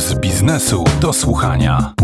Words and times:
z 0.00 0.20
biznesu 0.20 0.84
do 1.00 1.12
słuchania. 1.12 1.94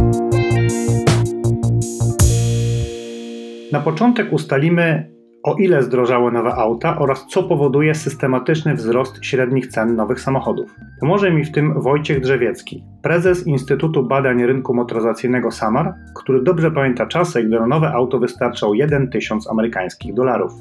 Na 3.72 3.80
początek 3.80 4.32
ustalimy, 4.32 5.12
o 5.42 5.54
ile 5.54 5.82
zdrożały 5.82 6.32
nowe 6.32 6.54
auta 6.54 6.98
oraz 6.98 7.26
co 7.26 7.42
powoduje 7.42 7.94
systematyczny 7.94 8.74
wzrost 8.74 9.24
średnich 9.24 9.66
cen 9.66 9.96
nowych 9.96 10.20
samochodów. 10.20 10.74
Pomoże 11.00 11.30
mi 11.30 11.44
w 11.44 11.52
tym 11.52 11.80
Wojciech 11.82 12.20
Drzewiecki, 12.20 12.84
prezes 13.02 13.46
Instytutu 13.46 14.02
Badań 14.02 14.46
Rynku 14.46 14.74
Motoryzacyjnego 14.74 15.50
Samar, 15.50 15.94
który 16.14 16.42
dobrze 16.42 16.70
pamięta 16.70 17.06
czasy, 17.06 17.44
gdy 17.44 17.60
na 17.60 17.66
nowe 17.66 17.92
auto 17.92 18.18
wystarczał 18.18 18.74
1 18.74 19.10
tysiąc 19.10 19.50
amerykańskich 19.50 20.14
dolarów. 20.14 20.52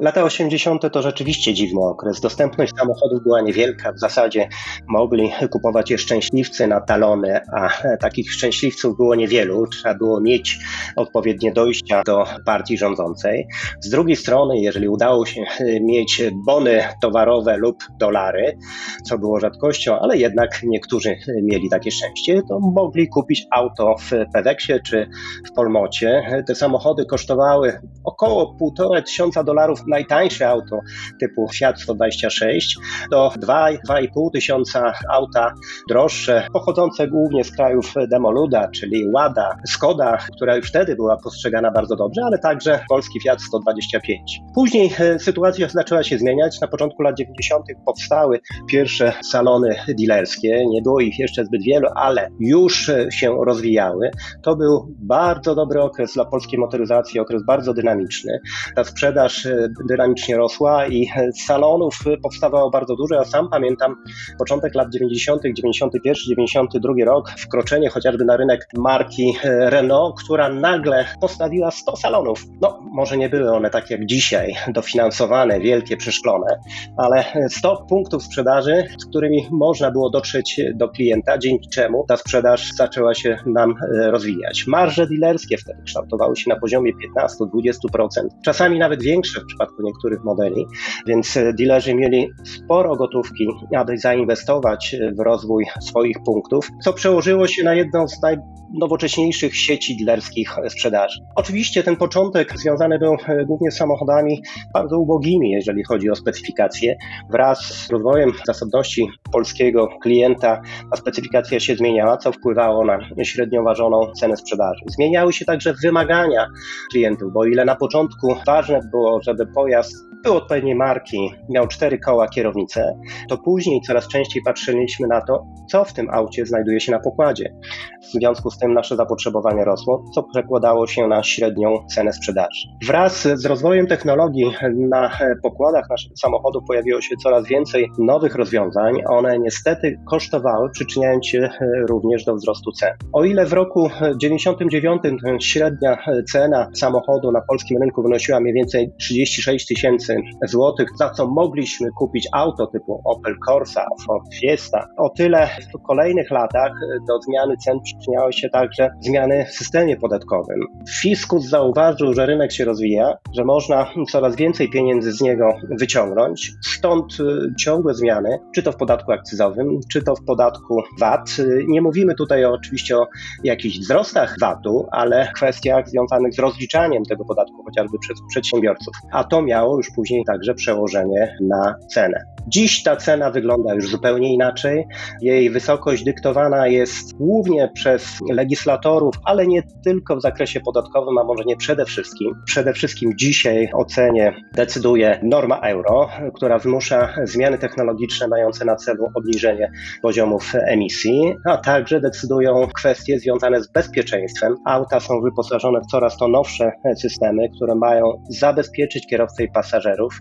Lata 0.00 0.24
80. 0.24 0.92
to 0.92 1.02
rzeczywiście 1.02 1.54
dziwny 1.54 1.80
okres. 1.80 2.20
Dostępność 2.20 2.72
samochodów 2.78 3.22
była 3.22 3.40
niewielka. 3.40 3.92
W 3.92 3.98
zasadzie 3.98 4.48
mogli 4.88 5.30
kupować 5.50 5.90
je 5.90 5.98
szczęśliwcy 5.98 6.66
na 6.66 6.80
talony, 6.80 7.40
a 7.56 7.68
takich 7.96 8.32
szczęśliwców 8.32 8.96
było 8.96 9.14
niewielu. 9.14 9.66
Trzeba 9.66 9.94
było 9.94 10.20
mieć 10.20 10.58
odpowiednie 10.96 11.52
dojścia 11.52 12.02
do 12.06 12.24
partii 12.46 12.78
rządzącej. 12.78 13.46
Z 13.80 13.90
drugiej 13.90 14.16
strony, 14.16 14.58
jeżeli 14.58 14.88
udało 14.88 15.26
się 15.26 15.44
mieć 15.80 16.22
bony 16.46 16.82
towarowe 17.02 17.56
lub 17.56 17.76
dolary, 17.98 18.58
co 19.04 19.18
było 19.18 19.40
rzadkością, 19.40 19.98
ale 19.98 20.16
jednak 20.16 20.62
niektórzy 20.62 21.16
mieli 21.42 21.70
takie 21.70 21.90
szczęście, 21.90 22.42
to 22.48 22.60
mogli 22.60 23.08
kupić 23.08 23.46
auto 23.50 23.94
w 23.98 24.10
Peweksie 24.32 24.72
czy 24.86 25.08
w 25.50 25.52
Polmocie. 25.52 26.42
Te 26.46 26.54
samochody 26.54 27.06
kosztowały 27.06 27.80
około 28.04 28.56
1,5 28.60 29.02
tysiąca 29.02 29.44
dolarów 29.44 29.80
najtańsze 29.90 30.48
auto 30.48 30.80
typu 31.20 31.48
Fiat 31.54 31.80
126 31.80 32.76
do 33.10 33.28
2-2,5 33.28 34.30
tysiąca 34.32 34.92
auta 35.10 35.54
droższe, 35.88 36.46
pochodzące 36.52 37.08
głównie 37.08 37.44
z 37.44 37.52
krajów 37.52 37.94
Demoluda, 38.10 38.68
czyli 38.68 39.10
Łada, 39.14 39.56
Skoda, 39.66 40.18
która 40.36 40.56
już 40.56 40.68
wtedy 40.68 40.96
była 40.96 41.16
postrzegana 41.16 41.70
bardzo 41.70 41.96
dobrze, 41.96 42.20
ale 42.24 42.38
także 42.38 42.80
polski 42.88 43.20
Fiat 43.20 43.42
125. 43.42 44.40
Później 44.54 44.92
e, 44.98 45.18
sytuacja 45.18 45.68
zaczęła 45.68 46.02
się 46.02 46.18
zmieniać. 46.18 46.60
Na 46.60 46.68
początku 46.68 47.02
lat 47.02 47.16
90. 47.16 47.64
powstały 47.86 48.40
pierwsze 48.68 49.12
salony 49.22 49.76
dealerskie. 49.98 50.64
Nie 50.70 50.82
było 50.82 51.00
ich 51.00 51.18
jeszcze 51.18 51.44
zbyt 51.44 51.62
wielu, 51.62 51.88
ale 51.94 52.28
już 52.40 52.88
e, 52.88 53.12
się 53.12 53.36
rozwijały. 53.44 54.10
To 54.42 54.56
był 54.56 54.94
bardzo 54.98 55.54
dobry 55.54 55.80
okres 55.82 56.14
dla 56.14 56.24
polskiej 56.24 56.58
motoryzacji, 56.58 57.20
okres 57.20 57.42
bardzo 57.44 57.74
dynamiczny. 57.74 58.40
Ta 58.76 58.84
sprzedaż 58.84 59.46
e, 59.46 59.68
dynamicznie 59.88 60.36
rosła 60.36 60.86
i 60.86 61.06
salonów 61.46 61.98
powstawało 62.22 62.70
bardzo 62.70 62.96
dużo. 62.96 63.14
Ja 63.14 63.24
sam 63.24 63.48
pamiętam 63.50 63.96
początek 64.38 64.74
lat 64.74 64.88
90., 64.92 65.42
91, 65.54 66.22
92 66.28 66.92
rok, 67.04 67.30
wkroczenie 67.30 67.88
chociażby 67.88 68.24
na 68.24 68.36
rynek 68.36 68.68
marki 68.78 69.34
e, 69.44 69.70
Renault, 69.70 70.22
która 70.24 70.48
nagle 70.48 71.04
postawiła 71.20 71.70
100 71.70 71.96
salonów. 71.96 72.44
No, 72.60 72.80
może 72.92 73.16
nie 73.16 73.28
były 73.28 73.50
one 73.50 73.70
tak 73.70 73.90
jak 73.90 74.06
dzisiaj, 74.06 74.54
dofinansowane, 74.68 75.60
wielkie, 75.60 75.96
przeszklone, 75.96 76.60
ale 76.96 77.24
100 77.48 77.86
punktów 77.88 78.22
sprzedaży, 78.22 78.84
z 78.98 79.06
którymi 79.06 79.48
można 79.50 79.90
było 79.90 80.10
dotrzeć 80.10 80.60
do 80.74 80.88
klienta, 80.88 81.38
dzięki 81.38 81.68
czemu 81.68 82.04
ta 82.08 82.16
sprzedaż 82.16 82.70
zaczęła 82.76 83.14
się 83.14 83.36
nam 83.46 83.70
e, 83.70 84.10
rozwijać. 84.10 84.66
Marże 84.66 85.06
dealerskie 85.06 85.58
wtedy 85.58 85.82
kształtowały 85.82 86.36
się 86.36 86.50
na 86.50 86.60
poziomie 86.60 86.92
15-20%, 87.18 88.08
czasami 88.44 88.78
nawet 88.78 89.02
większe 89.02 89.40
w 89.40 89.46
przypadku 89.46 89.69
przypadku 89.70 89.82
niektórych 89.82 90.24
modeli, 90.24 90.66
więc 91.06 91.36
e, 91.36 91.52
dealerzy 91.52 91.94
mieli 91.94 92.28
sporo 92.44 92.96
gotówki, 92.96 93.46
aby 93.76 93.98
zainwestować 93.98 94.94
e, 94.94 95.12
w 95.12 95.20
rozwój 95.20 95.64
swoich 95.80 96.16
punktów, 96.24 96.68
co 96.84 96.92
przełożyło 96.92 97.46
się 97.46 97.64
na 97.64 97.74
jedną 97.74 98.08
z 98.08 98.20
najnowocześniejszych 98.22 99.56
sieci 99.56 99.96
dealerskich 99.96 100.56
sprzedaży. 100.68 101.20
Oczywiście 101.36 101.82
ten 101.82 101.96
początek 101.96 102.58
związany 102.58 102.98
był 102.98 103.12
e, 103.12 103.44
głównie 103.44 103.70
z 103.70 103.76
samochodami 103.76 104.42
bardzo 104.74 104.98
ubogimi, 104.98 105.50
jeżeli 105.50 105.84
chodzi 105.84 106.10
o 106.10 106.16
specyfikacje. 106.16 106.96
Wraz 107.30 107.58
z 107.58 107.90
rozwojem 107.90 108.32
zasobności 108.46 109.08
polskiego 109.32 109.88
klienta 110.02 110.62
ta 110.90 110.96
specyfikacja 110.96 111.60
się 111.60 111.76
zmieniała, 111.76 112.16
co 112.16 112.32
wpływało 112.32 112.84
na 112.84 112.98
średnio 113.24 113.62
ważoną 113.62 114.12
cenę 114.12 114.36
sprzedaży. 114.36 114.80
Zmieniały 114.86 115.32
się 115.32 115.44
także 115.44 115.74
wymagania 115.84 116.46
klientów, 116.92 117.32
bo 117.32 117.44
ile 117.44 117.64
na 117.64 117.76
początku 117.76 118.36
ważne 118.46 118.80
było, 118.90 119.20
żeby 119.22 119.46
oh 119.60 119.66
yes. 119.66 120.09
Był 120.22 120.36
odpowiedniej 120.36 120.74
marki, 120.74 121.34
miał 121.48 121.66
cztery 121.66 121.98
koła 121.98 122.28
kierownicę, 122.28 123.00
to 123.28 123.38
później 123.38 123.80
coraz 123.80 124.08
częściej 124.08 124.42
patrzyliśmy 124.42 125.08
na 125.08 125.20
to, 125.20 125.46
co 125.70 125.84
w 125.84 125.92
tym 125.92 126.10
aucie 126.10 126.46
znajduje 126.46 126.80
się 126.80 126.92
na 126.92 126.98
pokładzie. 126.98 127.54
W 128.02 128.12
związku 128.12 128.50
z 128.50 128.58
tym 128.58 128.74
nasze 128.74 128.96
zapotrzebowanie 128.96 129.64
rosło, 129.64 130.04
co 130.14 130.22
przekładało 130.22 130.86
się 130.86 131.06
na 131.06 131.22
średnią 131.22 131.86
cenę 131.94 132.12
sprzedaży. 132.12 132.68
Wraz 132.86 133.28
z 133.34 133.44
rozwojem 133.44 133.86
technologii 133.86 134.44
na 134.76 135.10
pokładach 135.42 135.90
naszych 135.90 136.12
samochodów 136.18 136.62
pojawiło 136.66 137.00
się 137.00 137.16
coraz 137.22 137.46
więcej 137.46 137.88
nowych 137.98 138.34
rozwiązań. 138.34 138.94
One 139.08 139.38
niestety 139.38 140.00
kosztowały, 140.10 140.70
przyczyniając 140.70 141.26
się 141.26 141.50
również 141.88 142.24
do 142.24 142.34
wzrostu 142.34 142.72
cen. 142.72 142.90
O 143.12 143.24
ile 143.24 143.46
w 143.46 143.52
roku 143.52 143.90
99 144.16 145.02
średnia 145.40 145.98
cena 146.32 146.68
samochodu 146.74 147.32
na 147.32 147.40
polskim 147.40 147.82
rynku 147.82 148.02
wynosiła 148.02 148.40
mniej 148.40 148.54
więcej 148.54 148.92
36 148.98 149.66
tysięcy 149.66 150.09
złotych, 150.46 150.88
za 150.98 151.10
co 151.10 151.26
mogliśmy 151.26 151.90
kupić 151.98 152.28
auto 152.32 152.66
typu 152.66 153.00
Opel 153.04 153.34
Corsa, 153.46 153.86
Ford 154.06 154.34
Fiesta, 154.40 154.86
o 154.96 155.08
tyle 155.08 155.48
w 155.74 155.86
kolejnych 155.86 156.30
latach 156.30 156.72
do 157.08 157.20
zmiany 157.22 157.56
cen 157.56 157.80
przyczyniały 157.80 158.32
się 158.32 158.48
także 158.48 158.90
zmiany 159.00 159.44
w 159.44 159.50
systemie 159.50 159.96
podatkowym. 159.96 160.60
Fiskus 161.00 161.44
zauważył, 161.44 162.14
że 162.14 162.26
rynek 162.26 162.52
się 162.52 162.64
rozwija, 162.64 163.14
że 163.34 163.44
można 163.44 163.86
coraz 164.10 164.36
więcej 164.36 164.68
pieniędzy 164.70 165.12
z 165.12 165.20
niego 165.20 165.52
wyciągnąć, 165.80 166.52
stąd 166.66 167.20
y, 167.20 167.54
ciągłe 167.58 167.94
zmiany, 167.94 168.38
czy 168.54 168.62
to 168.62 168.72
w 168.72 168.76
podatku 168.76 169.12
akcyzowym, 169.12 169.80
czy 169.92 170.02
to 170.02 170.16
w 170.16 170.24
podatku 170.24 170.82
VAT. 171.00 171.36
Nie 171.68 171.82
mówimy 171.82 172.14
tutaj 172.14 172.44
oczywiście 172.44 172.98
o 172.98 173.06
jakichś 173.44 173.78
wzrostach 173.78 174.36
VAT-u, 174.40 174.86
ale 174.92 175.30
kwestiach 175.34 175.88
związanych 175.88 176.34
z 176.34 176.38
rozliczaniem 176.38 177.04
tego 177.04 177.24
podatku 177.24 177.64
chociażby 177.64 177.98
przez 177.98 178.18
przedsiębiorców. 178.30 178.94
A 179.12 179.24
to 179.24 179.42
miało 179.42 179.76
już 179.76 179.90
później 180.00 180.24
także 180.24 180.54
przełożenie 180.54 181.36
na 181.40 181.74
cenę. 181.88 182.24
Dziś 182.48 182.82
ta 182.82 182.96
cena 182.96 183.30
wygląda 183.30 183.74
już 183.74 183.90
zupełnie 183.90 184.34
inaczej. 184.34 184.84
Jej 185.20 185.50
wysokość 185.50 186.04
dyktowana 186.04 186.66
jest 186.66 187.16
głównie 187.16 187.70
przez 187.74 188.18
legislatorów, 188.30 189.14
ale 189.24 189.46
nie 189.46 189.62
tylko 189.84 190.16
w 190.16 190.22
zakresie 190.22 190.60
podatkowym, 190.60 191.18
a 191.18 191.24
może 191.24 191.44
nie 191.44 191.56
przede 191.56 191.84
wszystkim. 191.84 192.34
Przede 192.46 192.72
wszystkim 192.72 193.12
dzisiaj 193.18 193.68
o 193.74 193.84
cenie 193.84 194.34
decyduje 194.54 195.20
norma 195.22 195.60
euro, 195.60 196.08
która 196.34 196.58
wymusza 196.58 197.14
zmiany 197.24 197.58
technologiczne 197.58 198.28
mające 198.28 198.64
na 198.64 198.76
celu 198.76 199.08
obniżenie 199.14 199.70
poziomów 200.02 200.52
emisji, 200.66 201.34
a 201.46 201.56
także 201.56 202.00
decydują 202.00 202.66
kwestie 202.74 203.18
związane 203.18 203.62
z 203.62 203.72
bezpieczeństwem. 203.72 204.56
Auta 204.66 205.00
są 205.00 205.20
wyposażone 205.20 205.80
w 205.80 205.86
coraz 205.86 206.16
to 206.16 206.28
nowsze 206.28 206.72
systemy, 206.96 207.48
które 207.56 207.74
mają 207.74 208.22
zabezpieczyć 208.28 209.06
kierowcę 209.06 209.44
i 209.44 209.52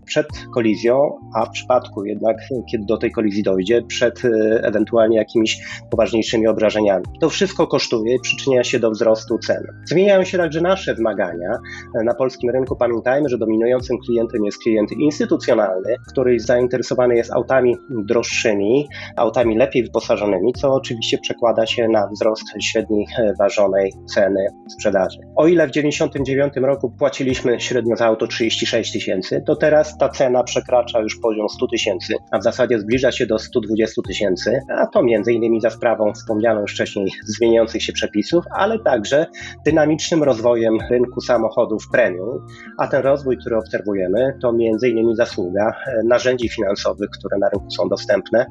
przed 0.05 0.27
kolizją, 0.53 1.19
a 1.35 1.45
w 1.45 1.49
przypadku 1.49 2.05
jednak, 2.05 2.37
kiedy 2.71 2.85
do 2.85 2.97
tej 2.97 3.11
kolizji 3.11 3.43
dojdzie, 3.43 3.81
przed 3.81 4.25
e, 4.25 4.29
ewentualnie 4.63 5.17
jakimiś 5.17 5.61
poważniejszymi 5.91 6.47
obrażeniami. 6.47 7.05
To 7.21 7.29
wszystko 7.29 7.67
kosztuje 7.67 8.15
i 8.15 8.19
przyczynia 8.19 8.63
się 8.63 8.79
do 8.79 8.91
wzrostu 8.91 9.37
cen. 9.37 9.63
Zmieniają 9.85 10.23
się 10.23 10.37
także 10.37 10.61
nasze 10.61 10.95
wymagania. 10.95 11.57
E, 11.99 12.03
na 12.03 12.13
polskim 12.13 12.49
rynku 12.49 12.75
pamiętajmy, 12.75 13.29
że 13.29 13.37
dominującym 13.37 13.97
klientem 14.05 14.45
jest 14.45 14.57
klient 14.63 14.91
instytucjonalny, 14.91 15.95
który 16.07 16.39
zainteresowany 16.39 17.15
jest 17.15 17.31
autami 17.31 17.77
droższymi, 17.89 18.87
autami 19.15 19.57
lepiej 19.57 19.83
wyposażonymi, 19.83 20.53
co 20.53 20.73
oczywiście 20.73 21.17
przekłada 21.17 21.65
się 21.65 21.87
na 21.87 22.07
wzrost 22.07 22.43
średniej 22.61 23.05
e, 23.17 23.33
ważonej 23.39 23.93
ceny 24.13 24.47
sprzedaży. 24.69 25.19
O 25.35 25.47
ile 25.47 25.67
w 25.67 25.71
1999 25.71 26.67
roku 26.67 26.91
płaciliśmy 26.99 27.59
średnio 27.59 27.95
za 27.95 28.05
auto 28.05 28.27
36 28.27 28.93
tysięcy, 28.93 29.43
to 29.45 29.55
teraz 29.59 29.97
ta 29.97 30.09
cena 30.09 30.43
przekracza 30.43 30.99
już 30.99 31.19
poziom 31.19 31.49
100 31.49 31.67
tysięcy, 31.67 32.13
a 32.31 32.39
w 32.39 32.43
zasadzie 32.43 32.79
zbliża 32.79 33.11
się 33.11 33.25
do 33.25 33.39
120 33.39 34.01
tysięcy, 34.07 34.59
a 34.77 34.87
to 34.87 35.03
między 35.03 35.33
innymi 35.33 35.61
za 35.61 35.69
sprawą 35.69 36.13
wspomnianą 36.13 36.61
już 36.61 36.73
wcześniej 36.73 37.11
zmieniających 37.25 37.83
się 37.83 37.93
przepisów, 37.93 38.45
ale 38.55 38.79
także 38.79 39.25
dynamicznym 39.65 40.23
rozwojem 40.23 40.77
rynku 40.91 41.21
samochodów 41.21 41.83
premium, 41.91 42.45
a 42.77 42.87
ten 42.87 43.01
rozwój, 43.01 43.37
który 43.37 43.57
obserwujemy, 43.57 44.37
to 44.41 44.53
między 44.53 44.89
innymi 44.89 45.15
zasługa 45.15 45.71
e, 45.87 46.03
narzędzi 46.03 46.49
finansowych, 46.49 47.09
które 47.09 47.37
na 47.37 47.49
rynku 47.49 47.71
są 47.71 47.89
dostępne 47.89 48.45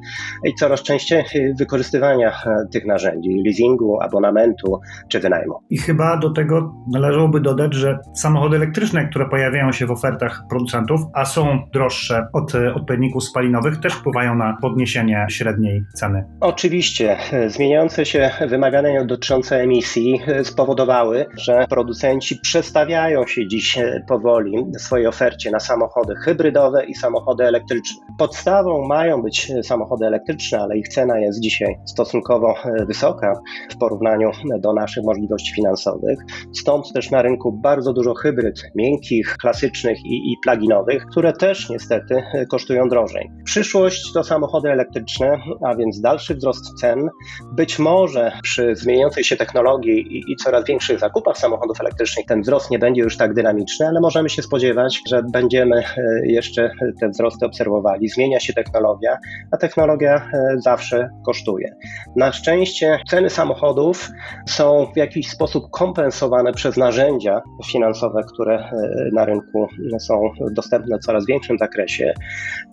i 0.44 0.54
coraz 0.54 0.82
częściej 0.82 1.24
wykorzystywania 1.58 2.30
e, 2.30 2.66
tych 2.72 2.86
narzędzi, 2.86 3.42
leasingu, 3.44 4.00
abonamentu 4.00 4.80
czy 5.08 5.20
wynajmu. 5.20 5.54
I 5.70 5.78
chyba 5.78 6.16
do 6.16 6.30
tego 6.30 6.74
należałoby 6.92 7.40
dodać, 7.40 7.74
że 7.74 7.98
samochody 8.14 8.56
elektryczne, 8.56 9.08
które 9.08 9.28
pojawiają 9.28 9.72
się 9.72 9.86
w 9.86 9.90
ofertach 9.90 10.42
producentów, 10.48 10.97
samochodów, 10.98 11.10
a 11.14 11.24
są 11.24 11.58
droższe 11.72 12.26
od 12.32 12.54
e, 12.54 12.74
odpowiedników 12.74 13.24
spalinowych, 13.24 13.80
też 13.80 13.92
wpływają 13.92 14.34
na 14.34 14.56
podniesienie 14.62 15.26
średniej 15.30 15.82
ceny. 15.94 16.24
Oczywiście. 16.40 17.16
Zmieniające 17.46 18.06
się 18.06 18.30
wymagania 18.48 19.04
dotyczące 19.04 19.56
emisji 19.56 20.20
spowodowały, 20.42 21.26
że 21.36 21.66
producenci 21.70 22.36
przestawiają 22.42 23.26
się 23.26 23.48
dziś 23.48 23.78
powoli 24.08 24.52
w 24.78 24.80
swojej 24.80 25.06
ofercie 25.06 25.50
na 25.50 25.60
samochody 25.60 26.14
hybrydowe 26.24 26.84
i 26.84 26.94
samochody 26.94 27.44
elektryczne. 27.44 27.96
Podstawą 28.18 28.86
mają 28.86 29.22
być 29.22 29.52
samochody 29.62 30.06
elektryczne, 30.06 30.60
ale 30.60 30.78
ich 30.78 30.88
cena 30.88 31.18
jest 31.18 31.40
dzisiaj 31.40 31.74
stosunkowo 31.86 32.54
wysoka 32.86 33.40
w 33.70 33.76
porównaniu 33.76 34.30
do 34.60 34.72
naszych 34.72 35.04
możliwości 35.04 35.54
finansowych. 35.54 36.18
Stąd 36.52 36.92
też 36.92 37.10
na 37.10 37.22
rynku 37.22 37.52
bardzo 37.52 37.92
dużo 37.92 38.14
hybryd 38.14 38.62
miękkich, 38.74 39.36
klasycznych 39.40 39.98
i, 40.04 40.32
i 40.32 40.36
pluginowych, 40.42 40.87
które 41.10 41.32
też 41.32 41.70
niestety 41.70 42.22
kosztują 42.50 42.88
drożej. 42.88 43.30
Przyszłość 43.44 44.12
to 44.12 44.24
samochody 44.24 44.70
elektryczne, 44.70 45.38
a 45.64 45.74
więc 45.74 46.00
dalszy 46.00 46.34
wzrost 46.34 46.80
cen. 46.80 47.08
Być 47.52 47.78
może 47.78 48.32
przy 48.42 48.76
zmieniającej 48.76 49.24
się 49.24 49.36
technologii 49.36 50.16
i, 50.16 50.32
i 50.32 50.36
coraz 50.36 50.64
większych 50.64 50.98
zakupach 50.98 51.38
samochodów 51.38 51.80
elektrycznych 51.80 52.26
ten 52.26 52.42
wzrost 52.42 52.70
nie 52.70 52.78
będzie 52.78 53.02
już 53.02 53.16
tak 53.16 53.34
dynamiczny, 53.34 53.86
ale 53.86 54.00
możemy 54.00 54.30
się 54.30 54.42
spodziewać, 54.42 55.00
że 55.08 55.22
będziemy 55.32 55.76
e, 55.76 55.84
jeszcze 56.24 56.70
te 57.00 57.08
wzrosty 57.08 57.46
obserwowali. 57.46 58.08
Zmienia 58.08 58.40
się 58.40 58.52
technologia, 58.52 59.18
a 59.50 59.56
technologia 59.56 60.14
e, 60.16 60.60
zawsze 60.60 61.10
kosztuje. 61.26 61.74
Na 62.16 62.32
szczęście 62.32 62.98
ceny 63.08 63.30
samochodów 63.30 64.08
są 64.48 64.86
w 64.94 64.96
jakiś 64.96 65.30
sposób 65.30 65.64
kompensowane 65.70 66.52
przez 66.52 66.76
narzędzia 66.76 67.42
finansowe, 67.66 68.22
które 68.32 68.58
e, 68.58 68.70
na 69.12 69.24
rynku 69.24 69.68
są 69.98 70.30
dostępne 70.50 70.77
w 70.78 71.04
coraz 71.04 71.26
większym 71.26 71.58
zakresie. 71.58 72.14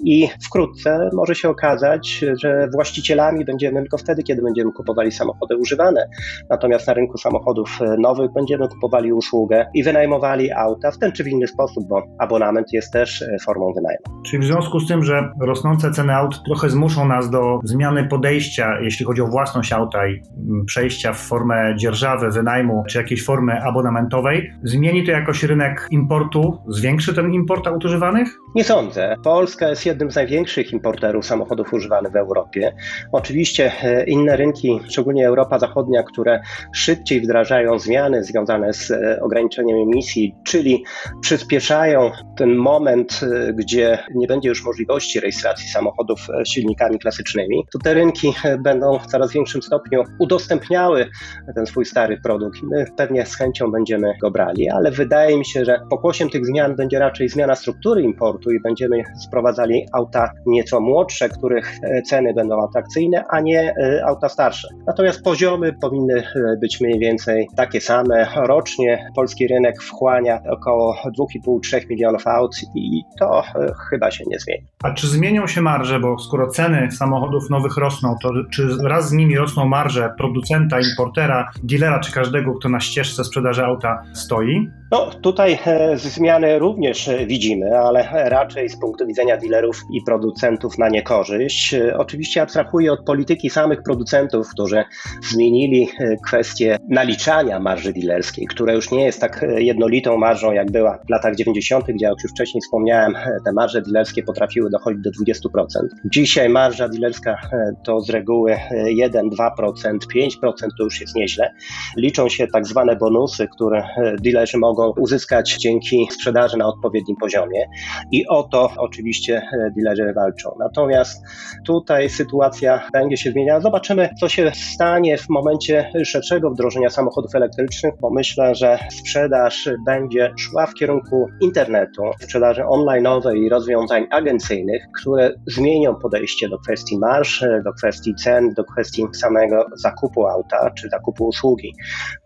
I 0.04 0.28
wkrótce 0.46 1.10
może 1.14 1.36
się 1.36 1.50
okazać, 1.50 2.26
że 2.42 2.68
właścicielami 2.74 3.46
będziemy 3.46 3.82
tylko 3.82 3.98
wtedy, 3.98 4.24
kiedy 4.24 4.42
będziemy 4.42 4.72
kupowali 4.72 5.12
samochody 5.12 5.58
używane. 5.58 6.10
Natomiast 6.50 6.88
na 6.88 6.94
rynku 6.94 7.18
samochodów 7.18 7.80
nowych 8.00 8.32
będziemy 8.34 8.68
kupowali 8.68 9.14
usługę 9.14 9.66
i 9.74 9.84
wynajmowali 9.84 10.52
auta 10.52 10.92
w 10.92 10.98
ten 10.98 11.12
czy 11.12 11.24
w 11.24 11.28
inny 11.28 11.48
sposób, 11.48 11.88
bo 11.88 12.04
abonament 12.20 12.74
jest 12.74 12.94
też 12.94 13.22
e, 13.22 13.38
formą 13.46 13.74
wynajmu. 13.74 14.24
Czyli 14.26 14.44
w 14.44 14.46
związku 14.46 14.80
z 14.80 14.88
tym, 14.88 15.04
że 15.04 15.30
rosnące 15.42 15.92
ceny 15.92 16.16
aut 16.16 16.44
trochę 16.46 16.70
zmuszą 16.70 17.08
nas 17.08 17.30
do 17.30 17.60
zmiany 17.64 18.08
podejścia, 18.08 18.78
jeśli 18.82 19.06
chodzi 19.06 19.22
o 19.22 19.28
własność 19.28 19.74
auta 19.74 20.08
i 20.08 20.22
przejścia 20.66 21.14
w 21.14 21.20
formę 21.20 21.76
dzierżawy, 21.78 22.32
wynajmu 22.32 22.84
czy 22.90 22.98
jakiejś 22.98 23.26
formy 23.26 23.64
abonamentowej, 23.64 24.52
zmieni 24.64 25.06
to 25.06 25.12
jakoś 25.12 25.44
rynek 25.44 25.88
importu? 25.92 26.58
Zwiększy 26.68 27.14
ten 27.14 27.34
import 27.34 27.68
aut 27.68 27.85
używanych? 27.86 28.40
Nie 28.56 28.64
sądzę. 28.64 29.16
Polska 29.24 29.70
jest 29.70 29.86
jednym 29.86 30.12
z 30.12 30.16
największych 30.16 30.74
importerów 30.74 31.26
samochodów 31.26 31.74
używanych 31.74 32.12
w 32.12 32.16
Europie. 32.16 32.76
Oczywiście 33.12 33.72
e, 33.84 34.04
inne 34.04 34.36
rynki, 34.36 34.80
szczególnie 34.90 35.28
Europa 35.28 35.60
Zachodnia, 35.60 36.04
które 36.04 36.42
szybciej 36.74 37.22
wdrażają 37.22 37.80
zmiany 37.80 38.24
związane 38.24 38.74
z 38.74 38.92
e, 38.92 39.20
ograniczeniem 39.22 39.78
emisji, 39.78 40.36
czyli 40.46 40.84
przyspieszają 41.22 42.12
ten 42.38 42.56
moment, 42.56 43.22
e, 43.24 43.54
gdzie 43.54 44.00
nie 44.16 44.28
będzie 44.28 44.50
już 44.50 44.66
możliwości 44.66 45.20
rejestracji 45.20 45.70
samochodów 45.70 46.20
silnikami 46.48 47.00
klasycznymi, 47.00 47.64
to 47.74 47.80
te 47.80 47.94
rynki 47.94 48.34
będą 48.60 49.00
w 49.00 49.06
coraz 49.06 49.32
większym 49.32 49.62
stopniu 49.62 50.04
udostępniały 50.20 51.10
ten 51.56 51.66
swój 51.66 51.86
stary 51.86 52.20
produkt. 52.24 52.60
My 52.64 52.86
pewnie 52.98 53.26
z 53.26 53.36
chęcią 53.36 53.72
będziemy 53.72 54.14
go 54.22 54.32
brali, 54.32 54.70
ale 54.70 54.92
wydaje 54.92 55.38
mi 55.38 55.46
się, 55.46 55.66
że 55.66 55.80
pokłosiem 55.90 56.30
tych 56.30 56.46
zmian 56.46 56.76
będzie 56.76 57.00
raczej 57.00 57.30
zmiana 57.30 57.56
struktury 57.56 58.02
importu 58.02 58.45
i 58.52 58.60
będziemy 58.60 59.04
sprowadzali 59.28 59.86
auta 59.94 60.32
nieco 60.46 60.82
młodsze, 60.82 61.30
których 61.30 61.74
e, 61.84 62.02
ceny 62.02 62.34
będą 62.34 62.64
atrakcyjne, 62.64 63.24
a 63.30 63.40
nie 63.40 63.74
e, 63.78 64.06
auta 64.06 64.30
starsze. 64.30 64.68
Natomiast 64.88 65.24
poziomy 65.24 65.74
powinny 65.82 66.14
e, 66.14 66.58
być 66.62 66.82
mniej 66.82 67.00
więcej 67.00 67.48
takie 67.56 67.82
same. 67.82 68.28
Rocznie 68.36 69.10
polski 69.16 69.48
rynek 69.48 69.84
wchłania 69.84 70.40
około 70.50 70.96
2,5-3 71.20 71.90
milionów 71.90 72.28
aut 72.28 72.56
i 72.76 73.02
to 73.20 73.44
chyba 73.90 74.12
się 74.12 74.24
nie 74.28 74.40
zmieni. 74.40 74.64
A 74.84 74.94
czy 74.94 75.08
zmienią 75.08 75.48
się 75.48 75.62
marże, 75.62 76.00
bo 76.00 76.20
skoro 76.20 76.48
ceny 76.48 76.92
samochodów 76.92 77.50
nowych 77.50 77.78
rosną, 77.78 78.16
to 78.22 78.30
czy 78.54 78.68
raz 78.84 79.10
z 79.10 79.12
nimi 79.12 79.38
rosną 79.38 79.66
marże 79.66 80.14
producenta, 80.18 80.80
importera, 80.80 81.52
dealera 81.64 82.00
czy 82.00 82.12
każdego, 82.12 82.54
kto 82.54 82.70
na 82.70 82.80
ścieżce 82.80 83.24
sprzedaży 83.24 83.66
auta 83.66 84.04
stoi? 84.14 84.70
No, 84.92 85.10
tutaj 85.22 85.60
zmiany 85.96 86.60
również 86.60 87.10
widzimy, 87.28 87.80
ale 87.80 88.30
raczej 88.36 88.70
z 88.70 88.80
punktu 88.80 89.08
widzenia 89.08 89.38
dealerów 89.38 89.82
i 89.92 90.02
producentów 90.02 90.78
na 90.78 90.90
niekorzyść. 90.90 91.74
E, 91.74 91.98
oczywiście 91.98 92.42
abstrahuję 92.42 92.92
od 92.92 93.06
polityki 93.06 93.50
samych 93.50 93.84
producentów, 93.84 94.50
którzy 94.50 94.84
zmienili 95.32 95.90
kwestię 96.26 96.78
naliczania 96.90 97.60
marży 97.60 97.94
dealerskiej, 97.94 98.48
która 98.48 98.74
już 98.74 98.92
nie 98.92 99.06
jest 99.06 99.22
tak 99.22 99.46
jednolitą 99.58 100.18
marżą, 100.18 100.52
jak 100.52 100.72
była 100.72 100.98
w 101.08 101.10
latach 101.10 101.36
90., 101.36 101.86
gdzie, 101.88 102.06
jak 102.06 102.24
już 102.24 102.32
wcześniej 102.32 102.62
wspomniałem, 102.62 103.14
te 103.46 103.52
marże 103.54 103.82
dealerskie 103.82 104.24
potrafiły 104.24 104.70
dochodzić 104.70 105.02
do 105.04 105.10
20%. 105.10 105.66
Dzisiaj 106.06 106.50
marża 106.50 106.90
dealerska 106.90 107.38
to 107.86 108.02
z 108.02 108.10
reguły 108.10 108.58
1, 108.86 109.30
2%, 109.30 109.98
5% 110.16 110.68
to 110.78 110.84
już 110.84 111.02
jest 111.02 111.16
nieźle. 111.16 111.54
Liczą 111.98 112.30
się 112.30 112.48
tak 112.48 112.68
zwane 112.68 112.96
bonusy, 112.96 113.48
które 113.56 113.84
dealerzy 114.22 114.58
mogą 114.58 114.94
uzyskać 114.98 115.58
dzięki 115.58 116.08
sprzedaży 116.12 116.58
na 116.58 116.68
odpowiednim 116.68 117.18
poziomie. 117.18 117.66
I 118.12 118.25
o 118.28 118.44
to 118.44 118.72
oczywiście 118.78 119.38
e, 119.38 119.72
dealerzy 119.78 120.14
walczą. 120.14 120.56
Natomiast 120.60 121.24
tutaj 121.66 122.10
sytuacja 122.10 122.88
będzie 122.94 123.18
się 123.18 123.32
zmieniała. 123.32 123.60
Zobaczymy, 123.60 124.10
co 124.20 124.30
się 124.30 124.52
stanie 124.74 125.18
w 125.18 125.30
momencie 125.30 125.92
szerszego 126.06 126.52
wdrożenia 126.52 126.90
samochodów 126.90 127.36
elektrycznych, 127.36 127.94
bo 128.02 128.10
myślę, 128.10 128.56
że 128.56 128.80
sprzedaż 128.92 129.70
będzie 129.86 130.34
szła 130.40 130.66
w 130.66 130.74
kierunku 130.74 131.28
internetu, 131.42 132.02
sprzedaży 132.22 132.62
online'owej 132.62 133.38
i 133.38 133.50
rozwiązań 133.50 134.08
agencyjnych, 134.12 134.82
które 135.02 135.32
zmienią 135.48 135.96
podejście 135.96 136.50
do 136.50 136.60
kwestii 136.60 136.98
marsz, 136.98 137.46
do 137.66 137.74
kwestii 137.74 138.16
cen, 138.16 138.54
do 138.54 138.64
kwestii 138.64 139.06
samego 139.14 139.66
zakupu 139.76 140.28
auta 140.28 140.72
czy 140.72 140.90
zakupu 140.90 141.28
usługi. 141.28 141.74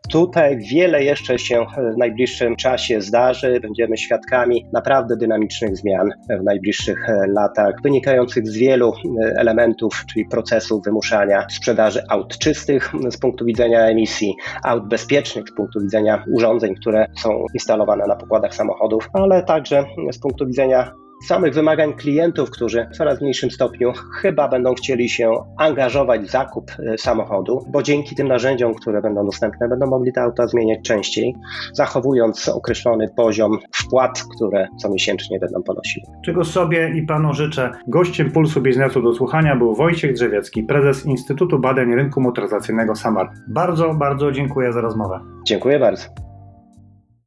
Tutaj 0.09 0.57
wiele 0.57 1.03
jeszcze 1.03 1.39
się 1.39 1.65
w 1.93 1.97
najbliższym 1.97 2.55
czasie 2.55 3.01
zdarzy. 3.01 3.59
Będziemy 3.61 3.97
świadkami 3.97 4.65
naprawdę 4.73 5.17
dynamicznych 5.17 5.77
zmian 5.77 6.09
w 6.39 6.43
najbliższych 6.43 7.09
e, 7.09 7.27
latach, 7.27 7.75
wynikających 7.83 8.47
z 8.47 8.57
wielu 8.57 8.93
e, 8.93 9.39
elementów, 9.39 10.05
czyli 10.13 10.25
procesów 10.25 10.83
wymuszania 10.83 11.45
sprzedaży 11.49 12.01
aut 12.09 12.37
czystych 12.37 12.91
z 13.11 13.17
punktu 13.17 13.45
widzenia 13.45 13.79
emisji, 13.79 14.35
aut 14.63 14.87
bezpiecznych 14.87 15.49
z 15.49 15.55
punktu 15.55 15.81
widzenia 15.81 16.23
urządzeń, 16.31 16.75
które 16.75 17.05
są 17.17 17.45
instalowane 17.53 18.05
na 18.07 18.15
pokładach 18.15 18.55
samochodów, 18.55 19.09
ale 19.13 19.43
także 19.43 19.85
z 20.11 20.19
punktu 20.19 20.47
widzenia 20.47 20.91
samych 21.27 21.53
wymagań 21.53 21.93
klientów, 21.93 22.51
którzy 22.51 22.87
w 22.93 22.97
coraz 22.97 23.21
mniejszym 23.21 23.51
stopniu 23.51 23.93
chyba 24.21 24.47
będą 24.47 24.73
chcieli 24.73 25.09
się 25.09 25.33
angażować 25.57 26.21
w 26.21 26.31
zakup 26.31 26.71
e, 26.71 26.97
samochodu, 26.97 27.65
bo 27.69 27.83
dzięki 27.83 28.15
tym 28.15 28.27
narzędziom, 28.27 28.73
które 28.73 29.01
będą 29.01 29.25
dostępne, 29.25 29.69
będą 29.69 29.87
mogli 29.87 30.13
te 30.13 30.21
auta 30.21 30.47
zmieniać 30.47 30.79
częściej, 30.83 31.35
zachowując 31.73 32.49
określony 32.49 33.07
poziom 33.15 33.59
wpłat, 33.75 34.23
które 34.35 34.67
co 34.77 34.89
miesięcznie 34.89 35.39
będą 35.39 35.63
ponosiły. 35.63 36.05
Czego 36.25 36.43
sobie 36.43 36.93
i 36.95 37.05
panu 37.05 37.33
życzę. 37.33 37.71
Gościem 37.87 38.31
Pulsu 38.31 38.61
Biznesu 38.61 39.01
do 39.01 39.13
słuchania 39.13 39.55
był 39.55 39.75
Wojciech 39.75 40.13
Drzewiecki, 40.13 40.63
prezes 40.63 41.05
Instytutu 41.05 41.59
Badań 41.59 41.95
Rynku 41.95 42.21
Motoryzacyjnego 42.21 42.95
SAMAR. 42.95 43.29
Bardzo, 43.47 43.93
bardzo 43.93 44.31
dziękuję 44.31 44.73
za 44.73 44.81
rozmowę. 44.81 45.19
Dziękuję 45.47 45.79
bardzo. 45.79 46.28